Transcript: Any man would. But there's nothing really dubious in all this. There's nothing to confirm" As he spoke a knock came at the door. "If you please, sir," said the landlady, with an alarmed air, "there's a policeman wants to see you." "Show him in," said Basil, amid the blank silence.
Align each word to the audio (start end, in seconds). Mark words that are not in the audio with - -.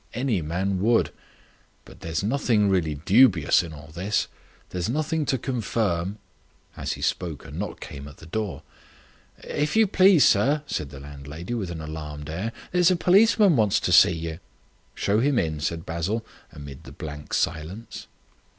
Any 0.15 0.41
man 0.41 0.79
would. 0.81 1.11
But 1.85 1.99
there's 1.99 2.23
nothing 2.23 2.69
really 2.69 2.95
dubious 2.95 3.61
in 3.61 3.71
all 3.71 3.89
this. 3.89 4.27
There's 4.71 4.89
nothing 4.89 5.27
to 5.27 5.37
confirm" 5.37 6.17
As 6.75 6.93
he 6.93 7.03
spoke 7.03 7.45
a 7.45 7.51
knock 7.51 7.79
came 7.81 8.07
at 8.07 8.17
the 8.17 8.25
door. 8.25 8.63
"If 9.43 9.75
you 9.75 9.85
please, 9.85 10.25
sir," 10.25 10.63
said 10.65 10.89
the 10.89 10.99
landlady, 10.99 11.53
with 11.53 11.69
an 11.69 11.81
alarmed 11.81 12.31
air, 12.31 12.51
"there's 12.71 12.89
a 12.89 12.95
policeman 12.95 13.55
wants 13.55 13.79
to 13.81 13.91
see 13.91 14.09
you." 14.15 14.39
"Show 14.95 15.19
him 15.19 15.37
in," 15.37 15.59
said 15.59 15.85
Basil, 15.85 16.25
amid 16.51 16.85
the 16.85 16.91
blank 16.91 17.31
silence. 17.35 18.07